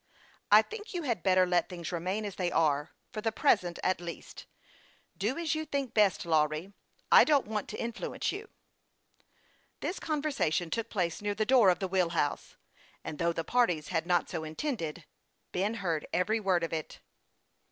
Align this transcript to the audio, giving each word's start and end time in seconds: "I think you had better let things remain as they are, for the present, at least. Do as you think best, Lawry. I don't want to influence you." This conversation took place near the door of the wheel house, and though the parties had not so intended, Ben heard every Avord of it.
"I 0.49 0.63
think 0.63 0.95
you 0.95 1.03
had 1.03 1.21
better 1.21 1.45
let 1.45 1.69
things 1.69 1.91
remain 1.91 2.25
as 2.25 2.33
they 2.37 2.51
are, 2.51 2.89
for 3.11 3.21
the 3.21 3.31
present, 3.31 3.77
at 3.83 4.01
least. 4.01 4.47
Do 5.15 5.37
as 5.37 5.53
you 5.53 5.63
think 5.63 5.93
best, 5.93 6.25
Lawry. 6.25 6.73
I 7.11 7.23
don't 7.23 7.45
want 7.45 7.69
to 7.69 7.77
influence 7.79 8.31
you." 8.31 8.49
This 9.81 9.99
conversation 9.99 10.71
took 10.71 10.89
place 10.89 11.21
near 11.21 11.35
the 11.35 11.45
door 11.45 11.69
of 11.69 11.77
the 11.77 11.87
wheel 11.87 12.09
house, 12.09 12.55
and 13.03 13.19
though 13.19 13.31
the 13.31 13.43
parties 13.43 13.89
had 13.89 14.07
not 14.07 14.27
so 14.27 14.43
intended, 14.43 15.05
Ben 15.51 15.75
heard 15.75 16.07
every 16.11 16.41
Avord 16.41 16.63
of 16.63 16.73
it. 16.73 16.99